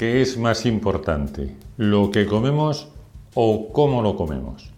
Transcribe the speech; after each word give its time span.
¿Qué 0.00 0.22
es 0.22 0.38
más 0.38 0.64
importante? 0.64 1.54
¿Lo 1.76 2.10
que 2.10 2.24
comemos 2.24 2.88
o 3.34 3.70
cómo 3.70 4.00
lo 4.00 4.16
comemos? 4.16 4.70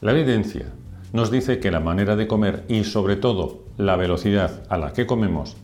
La 0.00 0.12
evidencia 0.12 0.64
nos 1.12 1.30
dice 1.30 1.58
que 1.58 1.70
la 1.70 1.78
manera 1.78 2.16
de 2.16 2.26
comer 2.26 2.64
y 2.68 2.84
sobre 2.84 3.16
todo 3.16 3.64
la 3.76 3.96
velocidad 3.96 4.62
a 4.70 4.78
la 4.78 4.94
que 4.94 5.04
comemos 5.04 5.58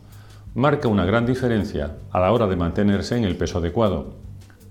marca 0.53 0.89
una 0.89 1.05
gran 1.05 1.25
diferencia 1.25 1.97
a 2.11 2.19
la 2.19 2.31
hora 2.31 2.45
de 2.45 2.55
mantenerse 2.55 3.17
en 3.17 3.23
el 3.23 3.35
peso 3.35 3.57
adecuado, 3.57 4.13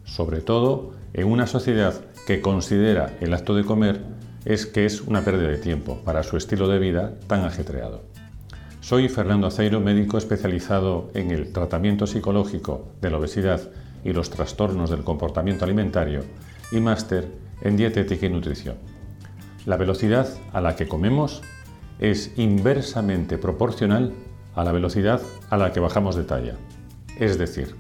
sobre 0.05 0.41
todo 0.41 0.93
en 1.15 1.27
una 1.27 1.49
sociedad 1.49 1.95
que 2.25 2.41
considera 2.41 3.17
el 3.21 3.35
acto 3.35 3.57
de 3.57 3.65
comer 3.65 4.05
es 4.45 4.67
que 4.67 4.87
es 4.87 5.01
una 5.01 5.23
pérdida 5.23 5.49
de 5.49 5.59
tiempo 5.59 5.99
para 6.05 6.23
su 6.23 6.37
estilo 6.37 6.69
de 6.69 6.79
vida 6.79 7.15
tan 7.27 7.45
ajetreado. 7.45 8.05
Soy 8.83 9.09
Fernando 9.09 9.49
Aceiro, 9.49 9.81
médico 9.81 10.17
especializado 10.17 11.11
en 11.15 11.33
el 11.33 11.53
tratamiento 11.53 12.07
psicológico 12.07 12.87
de 13.01 13.11
la 13.11 13.19
obesidad 13.19 13.63
y 14.09 14.13
los 14.15 14.31
trastornos 14.31 14.89
del 14.89 15.05
comportamiento 15.05 15.67
alimentario 15.67 16.23
y 16.73 16.81
máster 16.81 17.29
en 17.61 17.77
dietética 17.77 18.25
y 18.25 18.31
nutrición. 18.31 18.77
La 19.67 19.77
velocidad 19.77 20.27
a 20.53 20.63
la 20.63 20.77
que 20.77 20.89
comemos 20.89 21.43
es 21.99 22.33
inversamente 22.39 23.37
proporcional 23.37 24.15
a 24.55 24.65
la 24.65 24.73
velocidad 24.73 25.21
a 25.51 25.59
la 25.59 25.73
que 25.73 25.81
bajamos 25.81 26.17
de 26.17 26.25
talla. 26.25 26.55
Es 27.19 27.37
decir, 27.37 27.75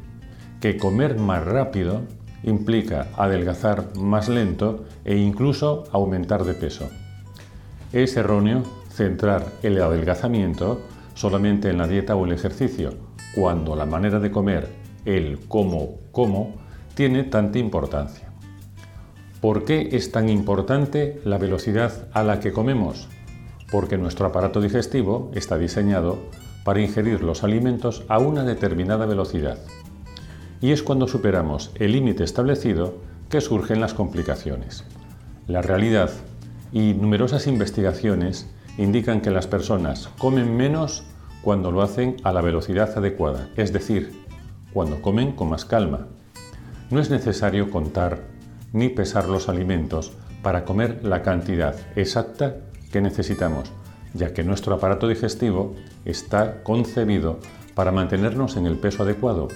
que 0.60 0.76
comer 0.76 1.18
más 1.18 1.44
rápido 1.44 2.02
implica 2.42 3.08
adelgazar 3.16 3.96
más 3.96 4.28
lento 4.28 4.84
e 5.04 5.16
incluso 5.16 5.84
aumentar 5.92 6.44
de 6.44 6.54
peso. 6.54 6.90
Es 7.92 8.16
erróneo 8.16 8.64
centrar 8.90 9.46
el 9.62 9.80
adelgazamiento 9.80 10.82
solamente 11.14 11.70
en 11.70 11.78
la 11.78 11.88
dieta 11.88 12.16
o 12.16 12.26
el 12.26 12.32
ejercicio, 12.32 12.94
cuando 13.34 13.74
la 13.74 13.86
manera 13.86 14.20
de 14.20 14.30
comer 14.30 14.77
el 15.08 15.40
cómo, 15.48 16.00
cómo, 16.12 16.54
tiene 16.94 17.24
tanta 17.24 17.58
importancia. 17.58 18.28
¿Por 19.40 19.64
qué 19.64 19.88
es 19.92 20.12
tan 20.12 20.28
importante 20.28 21.20
la 21.24 21.38
velocidad 21.38 22.08
a 22.12 22.22
la 22.22 22.40
que 22.40 22.52
comemos? 22.52 23.08
Porque 23.70 23.96
nuestro 23.96 24.26
aparato 24.26 24.60
digestivo 24.60 25.30
está 25.34 25.56
diseñado 25.56 26.18
para 26.62 26.82
ingerir 26.82 27.22
los 27.22 27.42
alimentos 27.42 28.04
a 28.08 28.18
una 28.18 28.44
determinada 28.44 29.06
velocidad. 29.06 29.58
Y 30.60 30.72
es 30.72 30.82
cuando 30.82 31.08
superamos 31.08 31.70
el 31.76 31.92
límite 31.92 32.24
establecido 32.24 32.96
que 33.30 33.40
surgen 33.40 33.80
las 33.80 33.94
complicaciones. 33.94 34.84
La 35.46 35.62
realidad 35.62 36.10
y 36.70 36.92
numerosas 36.92 37.46
investigaciones 37.46 38.50
indican 38.76 39.22
que 39.22 39.30
las 39.30 39.46
personas 39.46 40.10
comen 40.18 40.54
menos 40.56 41.04
cuando 41.40 41.70
lo 41.70 41.80
hacen 41.80 42.16
a 42.24 42.32
la 42.32 42.42
velocidad 42.42 42.98
adecuada, 42.98 43.48
es 43.56 43.72
decir, 43.72 44.27
cuando 44.78 45.02
comen 45.02 45.32
con 45.32 45.48
más 45.48 45.64
calma. 45.64 46.06
No 46.88 47.00
es 47.00 47.10
necesario 47.10 47.68
contar 47.68 48.20
ni 48.72 48.88
pesar 48.88 49.28
los 49.28 49.48
alimentos 49.48 50.12
para 50.40 50.64
comer 50.64 51.00
la 51.02 51.22
cantidad 51.22 51.74
exacta 51.96 52.58
que 52.92 53.00
necesitamos, 53.00 53.72
ya 54.14 54.32
que 54.32 54.44
nuestro 54.44 54.76
aparato 54.76 55.08
digestivo 55.08 55.74
está 56.04 56.62
concebido 56.62 57.40
para 57.74 57.90
mantenernos 57.90 58.56
en 58.56 58.66
el 58.66 58.78
peso 58.78 59.02
adecuado, 59.02 59.48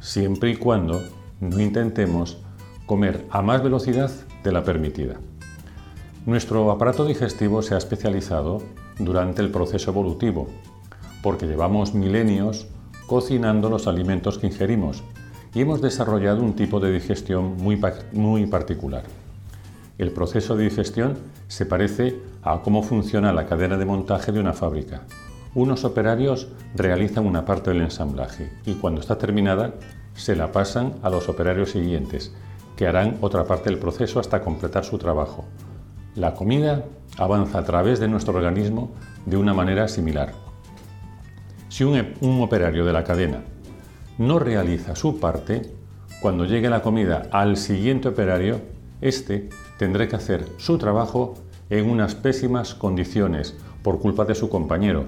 siempre 0.00 0.50
y 0.50 0.56
cuando 0.56 1.00
no 1.40 1.58
intentemos 1.58 2.36
comer 2.84 3.24
a 3.30 3.40
más 3.40 3.62
velocidad 3.62 4.10
de 4.44 4.52
la 4.52 4.64
permitida. 4.64 5.14
Nuestro 6.26 6.70
aparato 6.70 7.06
digestivo 7.06 7.62
se 7.62 7.74
ha 7.74 7.78
especializado 7.78 8.60
durante 8.98 9.40
el 9.40 9.50
proceso 9.50 9.92
evolutivo, 9.92 10.48
porque 11.22 11.46
llevamos 11.46 11.94
milenios 11.94 12.68
cocinando 13.12 13.68
los 13.68 13.88
alimentos 13.88 14.38
que 14.38 14.46
ingerimos 14.46 15.02
y 15.52 15.60
hemos 15.60 15.82
desarrollado 15.82 16.42
un 16.42 16.54
tipo 16.54 16.80
de 16.80 16.90
digestión 16.90 17.58
muy, 17.58 17.78
muy 18.12 18.46
particular. 18.46 19.02
El 19.98 20.12
proceso 20.12 20.56
de 20.56 20.64
digestión 20.64 21.18
se 21.46 21.66
parece 21.66 22.18
a 22.42 22.62
cómo 22.62 22.82
funciona 22.82 23.34
la 23.34 23.44
cadena 23.44 23.76
de 23.76 23.84
montaje 23.84 24.32
de 24.32 24.40
una 24.40 24.54
fábrica. 24.54 25.02
Unos 25.54 25.84
operarios 25.84 26.48
realizan 26.74 27.26
una 27.26 27.44
parte 27.44 27.68
del 27.68 27.82
ensamblaje 27.82 28.50
y 28.64 28.76
cuando 28.76 29.02
está 29.02 29.18
terminada 29.18 29.74
se 30.14 30.34
la 30.34 30.50
pasan 30.50 30.94
a 31.02 31.10
los 31.10 31.28
operarios 31.28 31.72
siguientes, 31.72 32.32
que 32.76 32.86
harán 32.86 33.18
otra 33.20 33.44
parte 33.44 33.68
del 33.68 33.78
proceso 33.78 34.20
hasta 34.20 34.40
completar 34.40 34.86
su 34.86 34.96
trabajo. 34.96 35.44
La 36.14 36.32
comida 36.32 36.86
avanza 37.18 37.58
a 37.58 37.64
través 37.64 38.00
de 38.00 38.08
nuestro 38.08 38.34
organismo 38.34 38.90
de 39.26 39.36
una 39.36 39.52
manera 39.52 39.86
similar. 39.88 40.41
Si 41.72 41.84
un, 41.84 42.42
operario 42.42 42.84
de 42.84 42.92
la 42.92 43.02
cadena 43.02 43.44
no 44.18 44.38
realiza 44.38 44.94
su 44.94 45.18
parte, 45.18 45.72
cuando 46.20 46.44
llegue 46.44 46.68
la 46.68 46.82
comida 46.82 47.28
al 47.30 47.56
siguiente 47.56 48.08
operario, 48.08 48.60
éste 49.00 49.48
tendrá 49.78 50.06
que 50.06 50.16
hacer 50.16 50.46
su 50.58 50.76
trabajo 50.76 51.32
en 51.70 51.88
unas 51.88 52.14
pésimas 52.14 52.74
condiciones 52.74 53.56
por 53.82 54.00
culpa 54.00 54.26
de 54.26 54.34
su 54.34 54.50
compañero. 54.50 55.06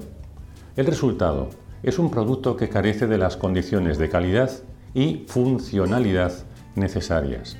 El 0.74 0.86
resultado 0.86 1.50
es 1.82 1.98
un 1.98 2.10
producto 2.10 2.56
que 2.56 2.70
carece 2.70 3.06
de 3.06 3.18
las 3.18 3.36
condiciones 3.36 3.98
de 3.98 4.08
calidad 4.08 4.50
y 4.94 5.26
funcionalidad 5.28 6.32
necesarias. 6.76 7.58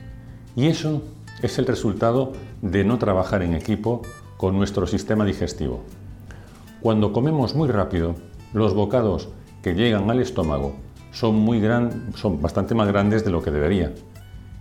Y 0.56 0.69
eso 0.69 1.03
es 1.43 1.59
el 1.59 1.66
resultado 1.66 2.32
de 2.62 2.84
no 2.84 2.98
trabajar 2.98 3.43
en 3.43 3.53
equipo 3.53 4.00
con 4.38 4.56
nuestro 4.56 4.87
sistema 4.87 5.26
digestivo. 5.26 5.82
Cuando 6.81 7.12
comemos 7.12 7.54
muy 7.54 7.69
rápido, 7.69 8.14
los 8.54 8.72
bocados 8.72 9.28
que 9.62 9.75
llegan 9.75 10.09
al 10.10 10.20
estómago 10.20 10.76
son, 11.10 11.44
bastante 12.41 12.75
más 12.75 12.88
grandes 12.88 13.25
de 13.25 13.31
lo 13.31 13.42
que 13.42 13.50
debería. 13.50 13.92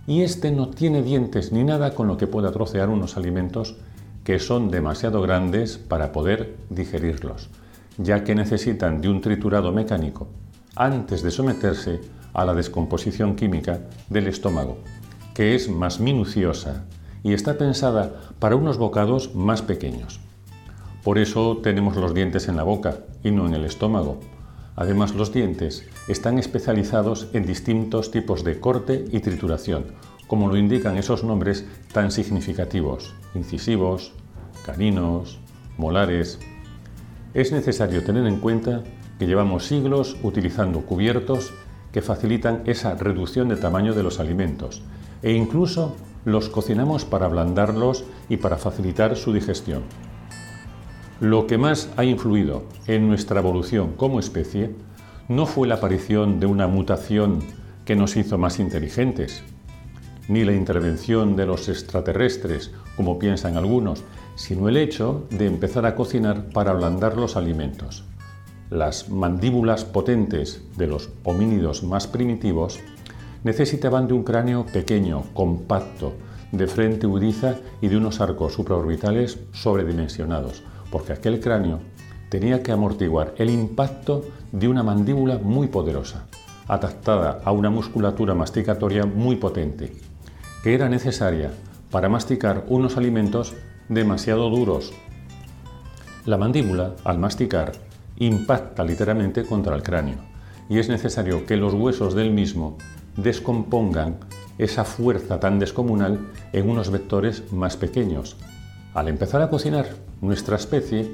Y 0.06 0.22
este 0.22 0.50
no 0.50 0.68
tiene 0.68 1.02
dientes 1.02 1.52
ni 1.52 1.64
nada 1.64 1.94
con 1.94 2.08
lo 2.08 2.16
que 2.16 2.26
pueda 2.26 2.52
trocear 2.52 2.90
unos 2.90 3.16
alimentos 3.16 3.76
que 4.24 4.38
son 4.38 4.70
demasiado 4.70 5.22
grandes 5.22 5.78
para 5.78 6.12
poder 6.12 6.56
digerirlos, 6.70 7.50
ya 7.96 8.24
que 8.24 8.34
necesitan 8.34 9.00
de 9.00 9.08
un 9.08 9.20
triturado 9.20 9.72
mecánico 9.72 10.28
antes 10.76 11.22
de 11.22 11.30
someterse 11.30 12.00
a 12.32 12.44
la 12.44 12.54
descomposición 12.54 13.36
química 13.36 13.80
del 14.10 14.26
estómago, 14.26 14.78
que 15.34 15.54
es 15.54 15.68
más 15.68 16.00
minuciosa 16.00 16.84
y 17.22 17.32
está 17.32 17.56
pensada 17.56 18.12
para 18.40 18.56
unos 18.56 18.76
bocados 18.76 19.34
más 19.34 19.62
pequeños. 19.62 20.20
Por 21.04 21.18
eso 21.18 21.58
tenemos 21.58 21.96
los 21.96 22.12
dientes 22.12 22.48
en 22.48 22.56
la 22.56 22.64
boca 22.64 22.98
y 23.24 23.32
no 23.32 23.46
en 23.46 23.54
el 23.54 23.64
estómago. 23.64 24.20
Además, 24.76 25.14
los 25.14 25.32
dientes 25.32 25.84
están 26.06 26.38
especializados 26.38 27.28
en 27.32 27.46
distintos 27.46 28.12
tipos 28.12 28.44
de 28.44 28.60
corte 28.60 29.04
y 29.10 29.20
trituración, 29.20 29.86
como 30.28 30.48
lo 30.48 30.56
indican 30.56 30.96
esos 30.96 31.24
nombres 31.24 31.66
tan 31.92 32.12
significativos, 32.12 33.14
incisivos, 33.34 34.12
caninos, 34.64 35.38
molares. 35.76 36.38
Es 37.34 37.50
necesario 37.50 38.04
tener 38.04 38.26
en 38.26 38.38
cuenta 38.38 38.84
que 39.18 39.26
llevamos 39.26 39.66
siglos 39.66 40.16
utilizando 40.22 40.80
cubiertos 40.82 41.52
que 41.92 42.02
facilitan 42.02 42.62
esa 42.66 42.94
reducción 42.94 43.48
de 43.48 43.56
tamaño 43.56 43.94
de 43.94 44.02
los 44.02 44.18
alimentos 44.18 44.82
e 45.22 45.32
incluso 45.32 45.94
los 46.24 46.48
cocinamos 46.48 47.04
para 47.04 47.26
ablandarlos 47.26 48.04
y 48.28 48.38
para 48.38 48.56
facilitar 48.56 49.16
su 49.16 49.32
digestión. 49.32 49.82
Lo 51.20 51.46
que 51.46 51.58
más 51.58 51.90
ha 51.96 52.04
influido 52.04 52.64
en 52.88 53.06
nuestra 53.06 53.38
evolución 53.38 53.92
como 53.96 54.18
especie 54.18 54.74
no 55.28 55.46
fue 55.46 55.68
la 55.68 55.76
aparición 55.76 56.40
de 56.40 56.46
una 56.46 56.66
mutación 56.66 57.38
que 57.84 57.94
nos 57.94 58.16
hizo 58.16 58.36
más 58.36 58.58
inteligentes, 58.58 59.44
ni 60.26 60.44
la 60.44 60.52
intervención 60.52 61.36
de 61.36 61.46
los 61.46 61.68
extraterrestres, 61.68 62.72
como 62.96 63.18
piensan 63.18 63.56
algunos, 63.56 64.02
sino 64.34 64.68
el 64.68 64.76
hecho 64.76 65.26
de 65.30 65.46
empezar 65.46 65.86
a 65.86 65.94
cocinar 65.94 66.48
para 66.48 66.72
ablandar 66.72 67.16
los 67.16 67.36
alimentos. 67.36 68.04
Las 68.70 69.08
mandíbulas 69.08 69.84
potentes 69.84 70.64
de 70.76 70.88
los 70.88 71.10
homínidos 71.22 71.84
más 71.84 72.08
primitivos 72.08 72.80
necesitaban 73.44 74.08
de 74.08 74.14
un 74.14 74.24
cráneo 74.24 74.66
pequeño, 74.66 75.22
compacto, 75.32 76.14
de 76.50 76.66
frente 76.66 77.06
udiza 77.06 77.56
y 77.80 77.86
de 77.88 77.98
unos 77.98 78.20
arcos 78.20 78.54
supraorbitales 78.54 79.38
sobredimensionados, 79.52 80.64
porque 80.94 81.12
aquel 81.12 81.40
cráneo 81.40 81.80
tenía 82.28 82.62
que 82.62 82.70
amortiguar 82.70 83.34
el 83.38 83.50
impacto 83.50 84.26
de 84.52 84.68
una 84.68 84.84
mandíbula 84.84 85.38
muy 85.38 85.66
poderosa, 85.66 86.26
adaptada 86.68 87.40
a 87.44 87.50
una 87.50 87.68
musculatura 87.68 88.36
masticatoria 88.36 89.04
muy 89.04 89.34
potente. 89.34 89.92
que 90.62 90.72
era 90.72 90.88
necesaria 90.88 91.50
para 91.90 92.08
masticar 92.08 92.66
unos 92.68 92.96
alimentos 92.96 93.54
demasiado 93.88 94.48
duros. 94.50 94.92
La 96.26 96.38
mandíbula, 96.38 96.94
al 97.02 97.18
masticar, 97.18 97.72
impacta 98.18 98.84
literalmente 98.84 99.44
contra 99.44 99.74
el 99.74 99.82
cráneo 99.82 100.18
y 100.68 100.78
es 100.78 100.88
necesario 100.88 101.44
que 101.44 101.56
los 101.56 101.74
huesos 101.74 102.14
del 102.14 102.30
mismo 102.30 102.78
descompongan 103.16 104.18
esa 104.58 104.84
fuerza 104.84 105.40
tan 105.40 105.58
descomunal 105.58 106.20
en 106.52 106.70
unos 106.70 106.90
vectores 106.90 107.52
más 107.52 107.76
pequeños. 107.76 108.36
Al 108.94 109.08
empezar 109.08 109.42
a 109.42 109.50
cocinar, 109.50 109.88
nuestra 110.20 110.54
especie 110.54 111.10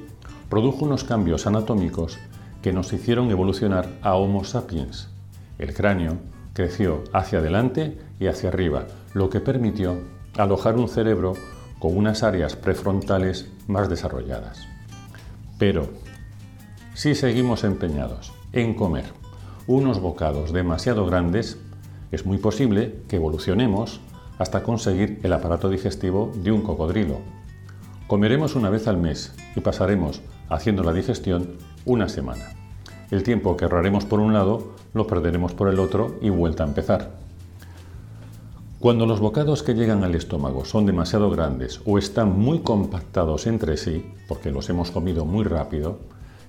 produjo 0.50 0.84
unos 0.84 1.02
cambios 1.02 1.46
anatómicos 1.46 2.18
que 2.60 2.74
nos 2.74 2.92
hicieron 2.92 3.30
evolucionar 3.30 3.88
a 4.02 4.16
Homo 4.16 4.44
sapiens. 4.44 5.08
El 5.58 5.72
cráneo 5.72 6.18
creció 6.52 7.02
hacia 7.14 7.38
adelante 7.38 7.98
y 8.18 8.26
hacia 8.26 8.50
arriba, 8.50 8.86
lo 9.14 9.30
que 9.30 9.40
permitió 9.40 9.96
alojar 10.36 10.76
un 10.76 10.88
cerebro 10.88 11.32
con 11.78 11.96
unas 11.96 12.22
áreas 12.22 12.54
prefrontales 12.54 13.50
más 13.66 13.88
desarrolladas. 13.88 14.68
Pero, 15.58 15.88
si 16.92 17.14
seguimos 17.14 17.64
empeñados 17.64 18.34
en 18.52 18.74
comer 18.74 19.06
unos 19.66 20.00
bocados 20.00 20.52
demasiado 20.52 21.06
grandes, 21.06 21.56
es 22.12 22.26
muy 22.26 22.36
posible 22.36 22.96
que 23.08 23.16
evolucionemos 23.16 24.02
hasta 24.38 24.62
conseguir 24.62 25.18
el 25.22 25.32
aparato 25.32 25.70
digestivo 25.70 26.30
de 26.34 26.52
un 26.52 26.60
cocodrilo. 26.60 27.39
Comeremos 28.10 28.56
una 28.56 28.70
vez 28.70 28.88
al 28.88 28.96
mes 28.96 29.32
y 29.54 29.60
pasaremos 29.60 30.20
haciendo 30.48 30.82
la 30.82 30.92
digestión 30.92 31.50
una 31.84 32.08
semana. 32.08 32.44
El 33.12 33.22
tiempo 33.22 33.56
que 33.56 33.66
ahorraremos 33.66 34.04
por 34.04 34.18
un 34.18 34.32
lado 34.32 34.72
lo 34.94 35.06
perderemos 35.06 35.54
por 35.54 35.68
el 35.68 35.78
otro 35.78 36.18
y 36.20 36.28
vuelta 36.28 36.64
a 36.64 36.66
empezar. 36.66 37.12
Cuando 38.80 39.06
los 39.06 39.20
bocados 39.20 39.62
que 39.62 39.74
llegan 39.74 40.02
al 40.02 40.16
estómago 40.16 40.64
son 40.64 40.86
demasiado 40.86 41.30
grandes 41.30 41.82
o 41.86 41.98
están 41.98 42.36
muy 42.36 42.58
compactados 42.62 43.46
entre 43.46 43.76
sí, 43.76 44.12
porque 44.26 44.50
los 44.50 44.68
hemos 44.70 44.90
comido 44.90 45.24
muy 45.24 45.44
rápido, 45.44 46.00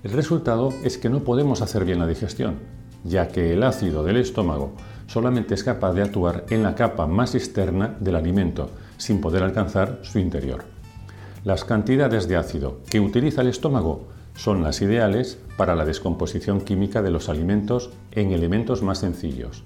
el 0.02 0.10
resultado 0.10 0.74
es 0.82 0.98
que 0.98 1.10
no 1.10 1.20
podemos 1.20 1.62
hacer 1.62 1.84
bien 1.84 2.00
la 2.00 2.08
digestión, 2.08 2.56
ya 3.04 3.28
que 3.28 3.52
el 3.52 3.62
ácido 3.62 4.02
del 4.02 4.16
estómago 4.16 4.72
solamente 5.06 5.54
es 5.54 5.62
capaz 5.62 5.92
de 5.92 6.02
actuar 6.02 6.44
en 6.50 6.64
la 6.64 6.74
capa 6.74 7.06
más 7.06 7.36
externa 7.36 7.96
del 8.00 8.16
alimento, 8.16 8.68
sin 8.96 9.20
poder 9.20 9.44
alcanzar 9.44 10.00
su 10.02 10.18
interior. 10.18 10.81
Las 11.44 11.64
cantidades 11.64 12.28
de 12.28 12.36
ácido 12.36 12.78
que 12.88 13.00
utiliza 13.00 13.40
el 13.40 13.48
estómago 13.48 14.06
son 14.36 14.62
las 14.62 14.80
ideales 14.80 15.38
para 15.56 15.74
la 15.74 15.84
descomposición 15.84 16.60
química 16.60 17.02
de 17.02 17.10
los 17.10 17.28
alimentos 17.28 17.90
en 18.12 18.30
elementos 18.30 18.82
más 18.82 18.98
sencillos, 18.98 19.64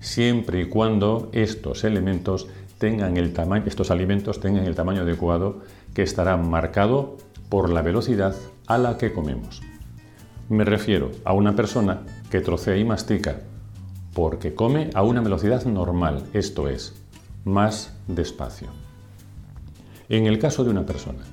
siempre 0.00 0.60
y 0.60 0.64
cuando 0.66 1.30
estos 1.32 1.84
elementos 1.84 2.48
tengan 2.78 3.16
el 3.16 3.32
tamaño, 3.32 3.64
estos 3.66 3.90
alimentos 3.90 4.38
tengan 4.40 4.66
el 4.66 4.74
tamaño 4.74 5.00
adecuado 5.00 5.60
que 5.94 6.02
estará 6.02 6.36
marcado 6.36 7.16
por 7.48 7.70
la 7.70 7.80
velocidad 7.80 8.36
a 8.66 8.76
la 8.76 8.98
que 8.98 9.12
comemos. 9.12 9.62
Me 10.50 10.64
refiero 10.64 11.10
a 11.24 11.32
una 11.32 11.56
persona 11.56 12.02
que 12.30 12.40
trocea 12.40 12.76
y 12.76 12.84
mastica 12.84 13.40
porque 14.12 14.54
come 14.54 14.90
a 14.92 15.02
una 15.02 15.22
velocidad 15.22 15.64
normal, 15.64 16.24
esto 16.34 16.68
es, 16.68 16.94
más 17.44 17.96
despacio. 18.08 18.83
En 20.08 20.26
el 20.26 20.38
caso 20.38 20.64
de 20.64 20.70
una 20.70 20.84
persona 20.84 21.24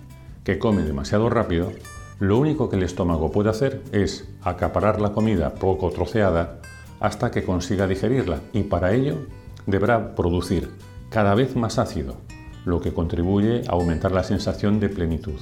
que 0.43 0.57
come 0.57 0.83
demasiado 0.83 1.29
rápido, 1.29 1.71
lo 2.19 2.37
único 2.37 2.69
que 2.69 2.77
el 2.77 2.83
estómago 2.83 3.31
puede 3.31 3.49
hacer 3.49 3.81
es 3.91 4.29
acaparar 4.43 5.01
la 5.01 5.11
comida 5.11 5.55
poco 5.55 5.89
troceada 5.89 6.59
hasta 6.99 7.31
que 7.31 7.43
consiga 7.43 7.87
digerirla 7.87 8.39
y 8.53 8.63
para 8.63 8.93
ello 8.93 9.17
deberá 9.65 10.15
producir 10.15 10.69
cada 11.09 11.35
vez 11.35 11.55
más 11.55 11.79
ácido, 11.79 12.15
lo 12.63 12.79
que 12.79 12.93
contribuye 12.93 13.63
a 13.67 13.71
aumentar 13.71 14.11
la 14.11 14.23
sensación 14.23 14.79
de 14.79 14.87
plenitud, 14.87 15.39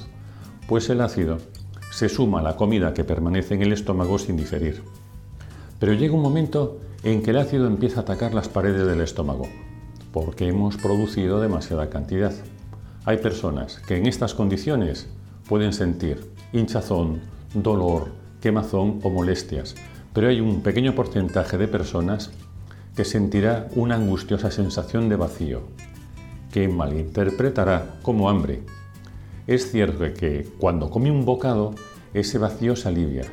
pues 0.66 0.88
el 0.90 1.00
ácido 1.00 1.38
se 1.92 2.08
suma 2.08 2.40
a 2.40 2.42
la 2.42 2.56
comida 2.56 2.94
que 2.94 3.04
permanece 3.04 3.54
en 3.54 3.62
el 3.62 3.72
estómago 3.72 4.18
sin 4.18 4.36
digerir. 4.36 4.82
Pero 5.78 5.92
llega 5.92 6.14
un 6.14 6.22
momento 6.22 6.78
en 7.02 7.22
que 7.22 7.30
el 7.30 7.38
ácido 7.38 7.66
empieza 7.66 8.00
a 8.00 8.02
atacar 8.02 8.34
las 8.34 8.48
paredes 8.48 8.86
del 8.86 9.00
estómago, 9.00 9.48
porque 10.12 10.48
hemos 10.48 10.76
producido 10.76 11.40
demasiada 11.40 11.90
cantidad. 11.90 12.32
Hay 13.06 13.16
personas 13.16 13.78
que 13.86 13.96
en 13.96 14.06
estas 14.06 14.34
condiciones 14.34 15.08
pueden 15.48 15.72
sentir 15.72 16.30
hinchazón, 16.52 17.20
dolor, 17.54 18.08
quemazón 18.42 19.00
o 19.02 19.08
molestias, 19.08 19.74
pero 20.12 20.28
hay 20.28 20.40
un 20.40 20.60
pequeño 20.60 20.94
porcentaje 20.94 21.56
de 21.56 21.66
personas 21.66 22.30
que 22.94 23.06
sentirá 23.06 23.68
una 23.74 23.94
angustiosa 23.94 24.50
sensación 24.50 25.08
de 25.08 25.16
vacío, 25.16 25.62
que 26.52 26.68
malinterpretará 26.68 27.98
como 28.02 28.28
hambre. 28.28 28.62
Es 29.46 29.70
cierto 29.72 30.04
que 30.12 30.46
cuando 30.58 30.90
come 30.90 31.10
un 31.10 31.24
bocado, 31.24 31.74
ese 32.12 32.36
vacío 32.36 32.76
se 32.76 32.88
alivia, 32.88 33.24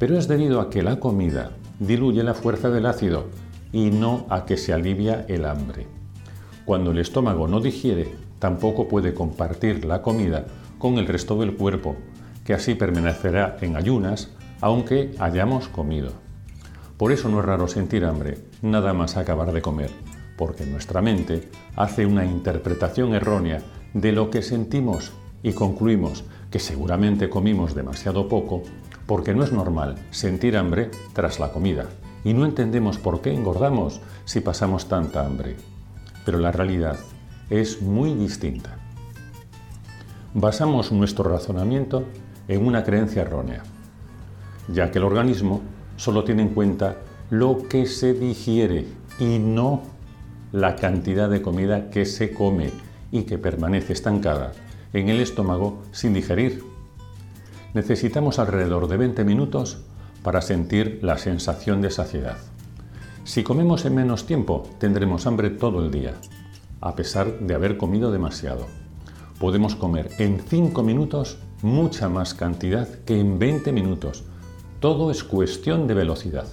pero 0.00 0.18
es 0.18 0.26
debido 0.26 0.60
a 0.60 0.70
que 0.70 0.82
la 0.82 0.98
comida 0.98 1.52
diluye 1.78 2.24
la 2.24 2.34
fuerza 2.34 2.68
del 2.68 2.86
ácido 2.86 3.26
y 3.72 3.90
no 3.90 4.26
a 4.28 4.44
que 4.44 4.56
se 4.56 4.72
alivia 4.72 5.24
el 5.28 5.44
hambre. 5.44 5.86
Cuando 6.64 6.90
el 6.90 6.98
estómago 6.98 7.46
no 7.46 7.60
digiere, 7.60 8.23
tampoco 8.38 8.88
puede 8.88 9.14
compartir 9.14 9.84
la 9.84 10.02
comida 10.02 10.46
con 10.78 10.98
el 10.98 11.06
resto 11.06 11.36
del 11.36 11.54
cuerpo, 11.56 11.96
que 12.44 12.54
así 12.54 12.74
permanecerá 12.74 13.56
en 13.60 13.76
ayunas 13.76 14.30
aunque 14.60 15.14
hayamos 15.18 15.68
comido. 15.68 16.12
Por 16.96 17.12
eso 17.12 17.28
no 17.28 17.40
es 17.40 17.44
raro 17.44 17.68
sentir 17.68 18.04
hambre 18.04 18.38
nada 18.62 18.94
más 18.94 19.16
acabar 19.16 19.52
de 19.52 19.62
comer, 19.62 19.90
porque 20.36 20.64
nuestra 20.64 21.02
mente 21.02 21.48
hace 21.76 22.06
una 22.06 22.24
interpretación 22.24 23.14
errónea 23.14 23.60
de 23.92 24.12
lo 24.12 24.30
que 24.30 24.42
sentimos 24.42 25.12
y 25.42 25.52
concluimos 25.52 26.24
que 26.50 26.58
seguramente 26.58 27.28
comimos 27.28 27.74
demasiado 27.74 28.28
poco 28.28 28.62
porque 29.06 29.34
no 29.34 29.44
es 29.44 29.52
normal 29.52 29.96
sentir 30.10 30.56
hambre 30.56 30.90
tras 31.12 31.38
la 31.38 31.52
comida 31.52 31.86
y 32.24 32.32
no 32.32 32.46
entendemos 32.46 32.98
por 32.98 33.20
qué 33.20 33.34
engordamos 33.34 34.00
si 34.24 34.40
pasamos 34.40 34.88
tanta 34.88 35.26
hambre. 35.26 35.56
Pero 36.24 36.38
la 36.38 36.52
realidad 36.52 36.96
es 37.50 37.82
muy 37.82 38.14
distinta. 38.14 38.78
Basamos 40.34 40.92
nuestro 40.92 41.24
razonamiento 41.24 42.04
en 42.48 42.66
una 42.66 42.84
creencia 42.84 43.22
errónea 43.22 43.62
ya 44.68 44.90
que 44.90 44.98
el 44.98 45.04
organismo 45.04 45.62
solo 45.96 46.24
tiene 46.24 46.42
en 46.42 46.48
cuenta 46.50 46.96
lo 47.30 47.68
que 47.68 47.86
se 47.86 48.14
digiere 48.14 48.86
y 49.18 49.38
no 49.38 49.82
la 50.52 50.76
cantidad 50.76 51.28
de 51.28 51.42
comida 51.42 51.90
que 51.90 52.04
se 52.06 52.32
come 52.32 52.70
y 53.10 53.22
que 53.22 53.38
permanece 53.38 53.92
estancada 53.92 54.52
en 54.92 55.08
el 55.08 55.20
estómago 55.20 55.82
sin 55.92 56.14
digerir. 56.14 56.62
Necesitamos 57.74 58.38
alrededor 58.38 58.88
de 58.88 58.96
20 58.96 59.24
minutos 59.24 59.82
para 60.22 60.40
sentir 60.40 61.00
la 61.02 61.18
sensación 61.18 61.82
de 61.82 61.90
saciedad. 61.90 62.36
Si 63.24 63.42
comemos 63.42 63.84
en 63.84 63.96
menos 63.96 64.26
tiempo, 64.26 64.68
tendremos 64.78 65.26
hambre 65.26 65.50
todo 65.50 65.84
el 65.84 65.90
día, 65.90 66.14
a 66.80 66.94
pesar 66.94 67.38
de 67.40 67.54
haber 67.54 67.76
comido 67.76 68.12
demasiado. 68.12 68.66
Podemos 69.38 69.74
comer 69.74 70.10
en 70.18 70.40
5 70.40 70.82
minutos 70.82 71.38
mucha 71.62 72.08
más 72.08 72.34
cantidad 72.34 72.88
que 73.04 73.18
en 73.18 73.38
20 73.38 73.72
minutos, 73.72 74.24
todo 74.80 75.10
es 75.10 75.24
cuestión 75.24 75.86
de 75.86 75.94
velocidad. 75.94 76.46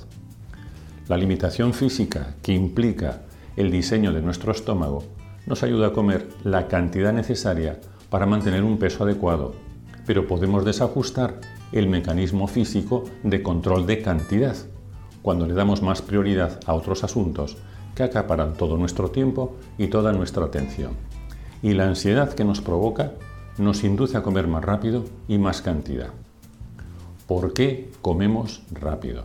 La 1.07 1.17
limitación 1.17 1.73
física 1.73 2.35
que 2.41 2.53
implica 2.53 3.23
el 3.57 3.71
diseño 3.71 4.13
de 4.13 4.21
nuestro 4.21 4.51
estómago 4.51 5.03
nos 5.45 5.63
ayuda 5.63 5.87
a 5.87 5.93
comer 5.93 6.29
la 6.43 6.67
cantidad 6.67 7.11
necesaria 7.11 7.81
para 8.09 8.25
mantener 8.25 8.63
un 8.63 8.77
peso 8.77 9.03
adecuado, 9.03 9.53
pero 10.05 10.27
podemos 10.27 10.63
desajustar 10.63 11.41
el 11.71 11.87
mecanismo 11.87 12.47
físico 12.47 13.03
de 13.23 13.43
control 13.43 13.85
de 13.85 14.01
cantidad 14.01 14.55
cuando 15.21 15.45
le 15.45 15.53
damos 15.53 15.81
más 15.81 16.01
prioridad 16.01 16.59
a 16.65 16.73
otros 16.73 17.03
asuntos 17.03 17.57
que 18.01 18.17
acaparan 18.17 18.53
todo 18.53 18.77
nuestro 18.77 19.11
tiempo 19.11 19.57
y 19.77 19.87
toda 19.87 20.11
nuestra 20.11 20.45
atención. 20.45 20.93
Y 21.61 21.73
la 21.73 21.87
ansiedad 21.87 22.33
que 22.33 22.43
nos 22.43 22.59
provoca 22.59 23.11
nos 23.59 23.83
induce 23.83 24.17
a 24.17 24.23
comer 24.23 24.47
más 24.47 24.65
rápido 24.65 25.05
y 25.27 25.37
más 25.37 25.61
cantidad. 25.61 26.09
¿Por 27.27 27.53
qué 27.53 27.91
comemos 28.01 28.63
rápido? 28.71 29.23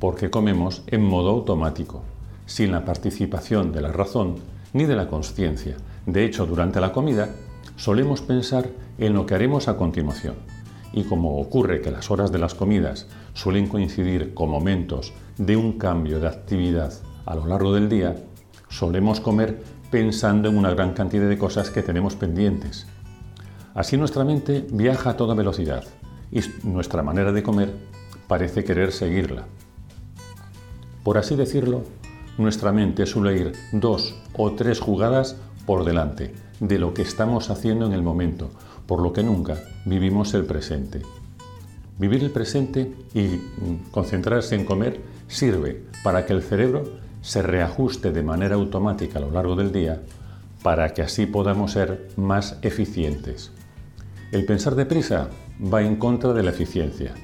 Porque 0.00 0.30
comemos 0.30 0.82
en 0.88 1.04
modo 1.04 1.30
automático, 1.30 2.02
sin 2.46 2.72
la 2.72 2.84
participación 2.84 3.70
de 3.70 3.82
la 3.82 3.92
razón 3.92 4.36
ni 4.72 4.84
de 4.84 4.96
la 4.96 5.06
conciencia. 5.06 5.76
De 6.04 6.24
hecho, 6.24 6.44
durante 6.44 6.80
la 6.80 6.92
comida 6.92 7.28
solemos 7.76 8.20
pensar 8.20 8.68
en 8.98 9.14
lo 9.14 9.26
que 9.26 9.36
haremos 9.36 9.68
a 9.68 9.76
continuación. 9.76 10.34
Y 10.92 11.04
como 11.04 11.38
ocurre 11.38 11.80
que 11.80 11.92
las 11.92 12.10
horas 12.10 12.32
de 12.32 12.38
las 12.38 12.54
comidas 12.54 13.06
suelen 13.34 13.68
coincidir 13.68 14.34
con 14.34 14.50
momentos 14.50 15.12
de 15.36 15.56
un 15.56 15.78
cambio 15.78 16.18
de 16.18 16.26
actividad 16.26 16.92
a 17.28 17.34
lo 17.34 17.44
largo 17.44 17.74
del 17.74 17.90
día, 17.90 18.16
solemos 18.70 19.20
comer 19.20 19.62
pensando 19.90 20.48
en 20.48 20.56
una 20.56 20.70
gran 20.70 20.94
cantidad 20.94 21.28
de 21.28 21.36
cosas 21.36 21.68
que 21.68 21.82
tenemos 21.82 22.16
pendientes. 22.16 22.86
Así 23.74 23.98
nuestra 23.98 24.24
mente 24.24 24.66
viaja 24.70 25.10
a 25.10 25.16
toda 25.18 25.34
velocidad 25.34 25.84
y 26.32 26.40
nuestra 26.62 27.02
manera 27.02 27.30
de 27.30 27.42
comer 27.42 27.74
parece 28.28 28.64
querer 28.64 28.92
seguirla. 28.92 29.44
Por 31.04 31.18
así 31.18 31.36
decirlo, 31.36 31.82
nuestra 32.38 32.72
mente 32.72 33.04
suele 33.04 33.36
ir 33.38 33.52
dos 33.72 34.14
o 34.34 34.52
tres 34.52 34.80
jugadas 34.80 35.36
por 35.66 35.84
delante 35.84 36.34
de 36.60 36.78
lo 36.78 36.94
que 36.94 37.02
estamos 37.02 37.50
haciendo 37.50 37.84
en 37.84 37.92
el 37.92 38.02
momento, 38.02 38.48
por 38.86 39.02
lo 39.02 39.12
que 39.12 39.22
nunca 39.22 39.58
vivimos 39.84 40.32
el 40.32 40.46
presente. 40.46 41.02
Vivir 41.98 42.24
el 42.24 42.30
presente 42.30 42.90
y 43.12 43.20
mm, 43.20 43.90
concentrarse 43.90 44.54
en 44.54 44.64
comer 44.64 45.02
sirve 45.26 45.84
para 46.02 46.24
que 46.24 46.32
el 46.32 46.42
cerebro 46.42 47.06
se 47.20 47.42
reajuste 47.42 48.12
de 48.12 48.22
manera 48.22 48.54
automática 48.54 49.18
a 49.18 49.22
lo 49.22 49.30
largo 49.30 49.56
del 49.56 49.72
día 49.72 50.02
para 50.62 50.92
que 50.94 51.02
así 51.02 51.26
podamos 51.26 51.72
ser 51.72 52.10
más 52.16 52.58
eficientes. 52.62 53.52
El 54.32 54.44
pensar 54.44 54.74
deprisa 54.74 55.28
va 55.72 55.82
en 55.82 55.96
contra 55.96 56.32
de 56.32 56.42
la 56.42 56.50
eficiencia. 56.50 57.14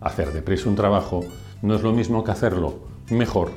Hacer 0.00 0.32
deprisa 0.32 0.68
un 0.68 0.76
trabajo 0.76 1.20
no 1.62 1.74
es 1.74 1.82
lo 1.82 1.92
mismo 1.92 2.24
que 2.24 2.32
hacerlo 2.32 2.80
mejor, 3.10 3.50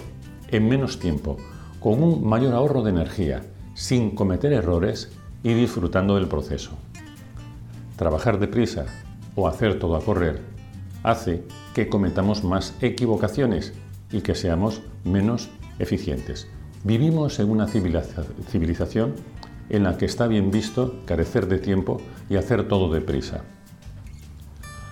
en 0.49 0.69
menos 0.69 0.99
tiempo, 0.99 1.37
con 1.79 2.03
un 2.03 2.27
mayor 2.27 2.53
ahorro 2.53 2.83
de 2.83 2.91
energía, 2.91 3.41
sin 3.73 4.11
cometer 4.11 4.53
errores 4.53 5.11
y 5.43 5.53
disfrutando 5.53 6.15
del 6.15 6.27
proceso. 6.27 6.71
Trabajar 7.95 8.39
deprisa 8.39 8.85
o 9.35 9.47
hacer 9.47 9.79
todo 9.79 9.95
a 9.95 10.01
correr 10.01 10.41
hace 11.03 11.43
que 11.75 11.87
cometamos 11.87 12.43
más 12.43 12.73
equivocaciones 12.81 13.73
y 14.11 14.21
que 14.21 14.33
seamos 14.33 14.81
menos 15.03 15.49
eficientes. 15.79 16.47
Vivimos 16.83 17.39
en 17.39 17.49
una 17.49 17.67
civilización 17.67 19.15
en 19.69 19.83
la 19.83 19.97
que 19.97 20.05
está 20.05 20.27
bien 20.27 20.51
visto 20.51 21.01
carecer 21.05 21.47
de 21.47 21.57
tiempo 21.57 21.99
y 22.29 22.35
hacer 22.35 22.67
todo 22.67 22.93
deprisa. 22.93 23.41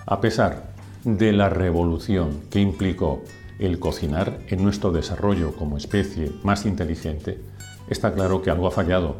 A 0.06 0.20
pesar 0.20 0.74
de 1.04 1.32
la 1.32 1.48
revolución 1.48 2.40
que 2.50 2.60
implicó 2.60 3.22
el 3.58 3.78
cocinar 3.78 4.40
en 4.48 4.62
nuestro 4.62 4.90
desarrollo 4.90 5.54
como 5.54 5.76
especie 5.76 6.32
más 6.42 6.66
inteligente, 6.66 7.40
está 7.88 8.12
claro 8.12 8.42
que 8.42 8.50
algo 8.50 8.66
ha 8.66 8.72
fallado, 8.72 9.18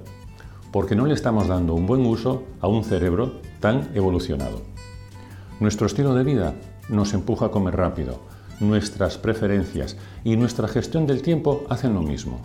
porque 0.72 0.96
no 0.96 1.06
le 1.06 1.14
estamos 1.14 1.46
dando 1.46 1.74
un 1.74 1.86
buen 1.86 2.04
uso 2.04 2.42
a 2.60 2.66
un 2.66 2.82
cerebro 2.82 3.40
tan 3.60 3.90
evolucionado. 3.94 4.62
Nuestro 5.60 5.86
estilo 5.86 6.14
de 6.14 6.24
vida 6.24 6.54
nos 6.88 7.14
empuja 7.14 7.46
a 7.46 7.50
comer 7.50 7.76
rápido, 7.76 8.20
nuestras 8.60 9.18
preferencias 9.18 9.96
y 10.24 10.36
nuestra 10.36 10.68
gestión 10.68 11.06
del 11.06 11.22
tiempo 11.22 11.64
hacen 11.68 11.94
lo 11.94 12.02
mismo. 12.02 12.40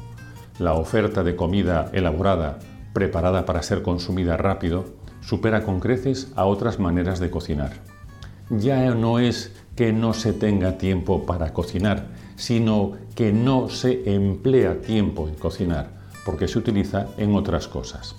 La 0.59 0.73
oferta 0.73 1.23
de 1.23 1.35
comida 1.35 1.89
elaborada, 1.93 2.59
preparada 2.93 3.45
para 3.45 3.63
ser 3.63 3.81
consumida 3.81 4.37
rápido, 4.37 4.85
supera 5.21 5.63
con 5.63 5.79
creces 5.79 6.31
a 6.35 6.45
otras 6.45 6.79
maneras 6.79 7.19
de 7.19 7.29
cocinar. 7.29 7.73
Ya 8.49 8.93
no 8.95 9.19
es 9.19 9.53
que 9.75 9.93
no 9.93 10.13
se 10.13 10.33
tenga 10.33 10.77
tiempo 10.77 11.25
para 11.25 11.53
cocinar, 11.53 12.07
sino 12.35 12.93
que 13.15 13.31
no 13.31 13.69
se 13.69 14.13
emplea 14.13 14.81
tiempo 14.81 15.27
en 15.27 15.35
cocinar, 15.35 15.91
porque 16.25 16.47
se 16.47 16.57
utiliza 16.57 17.07
en 17.17 17.35
otras 17.35 17.67
cosas. 17.67 18.15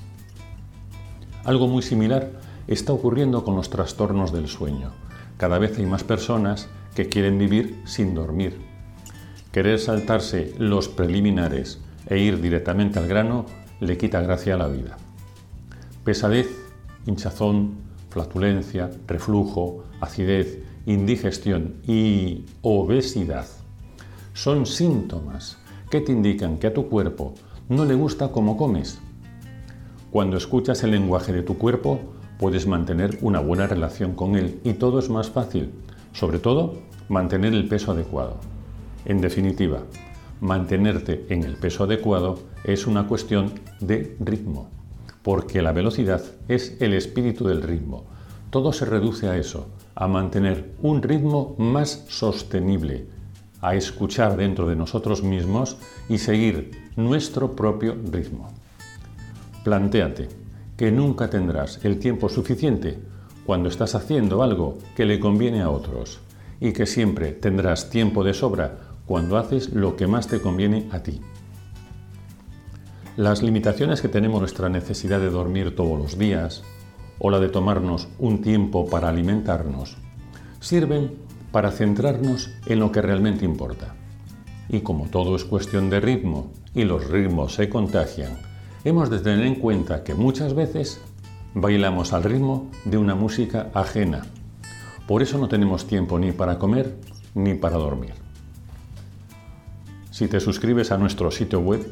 Algo 1.45 1.69
muy 1.69 1.83
similar 1.83 2.31
está 2.69 2.93
ocurriendo 2.93 3.45
con 3.45 3.57
los 3.57 3.71
trastornos 3.71 4.33
del 4.33 4.47
sueño. 4.47 4.93
Cada 5.37 5.59
vez 5.59 5.79
hay 5.79 5.87
más 5.87 6.05
personas 6.05 6.69
que 6.95 7.09
quieren 7.09 7.39
vivir 7.39 7.81
sin 7.85 8.15
dormir. 8.15 8.59
Querer 9.53 9.79
saltarse 9.79 10.55
los 10.59 10.89
preliminares 10.89 11.81
e 12.09 12.19
ir 12.19 12.41
directamente 12.41 12.99
al 12.99 13.09
grano 13.09 13.47
le 13.81 13.97
quita 13.97 14.21
gracia 14.21 14.55
a 14.55 14.59
la 14.59 14.69
vida. 14.69 14.97
Pesadez, 16.05 16.49
hinchazón, 17.07 17.75
flatulencia, 18.11 18.91
reflujo, 19.07 19.85
acidez, 20.01 20.59
indigestión 20.87 21.75
y 21.87 22.45
obesidad 22.63 23.47
son 24.33 24.65
síntomas 24.65 25.59
que 25.91 26.01
te 26.01 26.13
indican 26.13 26.59
que 26.59 26.69
a 26.69 26.73
tu 26.73 26.89
cuerpo 26.89 27.35
no 27.69 27.85
le 27.85 27.95
gusta 27.95 28.29
cómo 28.29 28.57
comes. 28.57 28.99
Cuando 30.11 30.37
escuchas 30.37 30.83
el 30.83 30.93
lenguaje 30.93 31.33
de 31.33 31.43
tu 31.43 31.59
cuerpo, 31.59 32.01
puedes 32.39 32.67
mantener 32.67 33.19
una 33.21 33.41
buena 33.41 33.67
relación 33.67 34.15
con 34.15 34.37
él 34.37 34.61
y 34.65 34.75
todo 34.75 34.99
es 34.99 35.11
más 35.11 35.29
fácil, 35.31 35.73
sobre 36.13 36.39
todo 36.39 36.79
mantener 37.09 37.53
el 37.55 37.69
peso 37.69 37.93
adecuado. 37.93 38.37
En 39.05 39.21
definitiva, 39.21 39.83
mantenerte 40.41 41.27
en 41.29 41.45
el 41.45 41.57
peso 41.57 41.85
adecuado 41.85 42.39
es 42.65 42.87
una 42.87 43.07
cuestión 43.07 43.53
de 43.81 44.17
ritmo, 44.21 44.69
porque 45.23 45.63
la 45.63 45.73
velocidad 45.73 46.23
es 46.49 46.77
el 46.81 46.95
espíritu 46.95 47.47
del 47.47 47.63
ritmo. 47.63 48.05
Todo 48.51 48.73
se 48.73 48.85
reduce 48.85 49.29
a 49.29 49.37
eso, 49.37 49.69
a 49.95 50.09
mantener 50.09 50.73
un 50.83 51.03
ritmo 51.03 51.55
más 51.59 52.05
sostenible, 52.09 53.07
a 53.61 53.75
escuchar 53.75 54.37
dentro 54.37 54.67
de 54.67 54.77
nosotros 54.77 55.23
mismos 55.23 55.77
y 56.09 56.19
seguir 56.19 56.71
nuestro 56.97 57.55
propio 57.55 57.97
ritmo. 58.11 58.49
Plantéate 59.65 60.29
que 60.77 60.91
nunca 60.91 61.29
tendrás 61.29 61.85
el 61.85 61.99
tiempo 61.99 62.29
suficiente 62.29 62.99
cuando 63.51 63.69
estás 63.69 63.97
haciendo 63.97 64.45
algo 64.45 64.79
que 64.95 65.05
le 65.05 65.19
conviene 65.19 65.61
a 65.61 65.71
otros 65.71 66.21
y 66.61 66.73
que 66.73 66.87
siempre 66.87 67.33
tendrás 67.33 67.91
tiempo 67.91 68.23
de 68.23 68.33
sobra 68.33 68.79
cuando 69.07 69.37
haces 69.37 69.71
lo 69.71 69.97
que 69.97 70.07
más 70.07 70.29
te 70.29 70.41
conviene 70.41 70.87
a 70.93 71.01
ti. 71.01 71.21
Las 73.17 73.43
limitaciones 73.43 74.03
que 74.03 74.09
tenemos 74.09 74.39
nuestra 74.39 74.69
necesidad 74.69 75.19
de 75.19 75.31
dormir 75.31 75.75
todos 75.75 75.99
los 75.99 76.17
días 76.17 76.63
o 77.19 77.29
la 77.29 77.41
de 77.41 77.49
tomarnos 77.49 78.07
un 78.21 78.41
tiempo 78.41 78.89
para 78.89 79.09
alimentarnos 79.09 79.97
sirven 80.61 81.17
para 81.51 81.73
centrarnos 81.73 82.53
en 82.67 82.79
lo 82.79 82.93
que 82.93 83.03
realmente 83.03 83.45
importa. 83.45 83.97
Y 84.69 84.83
como 84.83 85.09
todo 85.09 85.35
es 85.35 85.45
cuestión 85.45 85.91
de 85.91 85.99
ritmo 85.99 86.53
y 86.73 86.85
los 86.85 87.11
ritmos 87.11 87.55
se 87.55 87.69
contagian, 87.69 88.39
hemos 88.85 89.11
de 89.11 89.19
tener 89.19 89.45
en 89.45 89.57
cuenta 89.57 90.05
que 90.05 90.15
muchas 90.15 90.55
veces 90.55 91.01
bailamos 91.55 92.13
al 92.13 92.25
ritmo 92.25 92.71
de 92.85 92.99
una 92.99 93.15
música 93.15 93.71
ajena. 93.75 94.23
Por 95.07 95.23
eso 95.23 95.39
no 95.39 95.49
tenemos 95.49 95.87
tiempo 95.87 96.19
ni 96.19 96.33
para 96.33 96.59
comer 96.59 96.97
ni 97.35 97.55
para 97.55 97.77
dormir. 97.77 98.15
Si 100.11 100.29
te 100.29 100.41
suscribes 100.41 100.93
a 100.93 100.99
nuestro 100.99 101.31
sitio 101.31 101.61
web, 101.61 101.87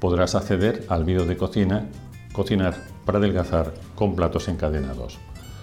podrás 0.00 0.34
acceder 0.34 0.84
al 0.88 1.04
vídeo 1.04 1.24
de 1.24 1.36
cocina 1.36 1.86
Cocinar 2.32 2.76
para 3.04 3.18
adelgazar 3.18 3.74
con 3.96 4.14
platos 4.14 4.46
encadenados, 4.46 5.18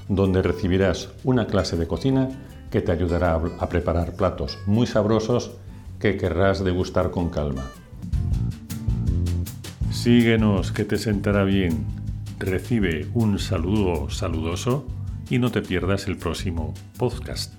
donde 0.09 0.41
recibirás 0.41 1.09
una 1.23 1.47
clase 1.47 1.77
de 1.77 1.87
cocina 1.87 2.27
que 2.69 2.81
te 2.81 2.91
ayudará 2.91 3.39
a 3.59 3.69
preparar 3.69 4.13
platos 4.17 4.57
muy 4.65 4.85
sabrosos 4.85 5.51
que 5.99 6.17
querrás 6.17 6.63
degustar 6.65 7.11
con 7.11 7.29
calma. 7.29 7.63
Síguenos 9.89 10.73
que 10.73 10.83
te 10.83 10.97
sentará 10.97 11.45
bien. 11.45 12.04
Recibe 12.39 13.07
un 13.13 13.39
saludo 13.39 14.09
saludoso 14.09 14.85
y 15.29 15.39
no 15.39 15.51
te 15.51 15.61
pierdas 15.61 16.07
el 16.07 16.17
próximo 16.17 16.73
podcast. 16.97 17.53